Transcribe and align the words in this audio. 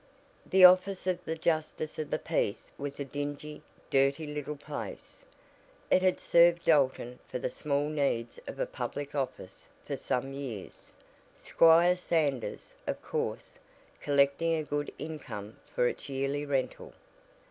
The 0.49 0.65
office 0.65 1.05
of 1.05 1.23
the 1.25 1.35
justice 1.35 1.99
of 1.99 2.09
the 2.09 2.17
peace 2.17 2.71
was 2.75 2.99
a 2.99 3.05
dingy, 3.05 3.61
dirty 3.91 4.25
little 4.25 4.55
place. 4.55 5.23
It 5.91 6.01
had 6.01 6.19
served 6.19 6.65
Dalton 6.65 7.19
for 7.27 7.37
the 7.37 7.51
small 7.51 7.87
needs 7.87 8.39
of 8.47 8.59
a 8.59 8.65
public 8.65 9.13
office 9.13 9.67
for 9.85 9.95
some 9.95 10.33
years, 10.33 10.91
Squire 11.35 11.95
Sanders, 11.95 12.73
of 12.87 12.99
course, 13.03 13.59
collecting 13.99 14.55
a 14.55 14.63
good 14.63 14.91
income 14.97 15.57
for 15.67 15.87
its 15.87 16.09
yearly 16.09 16.47
rental. 16.47 16.93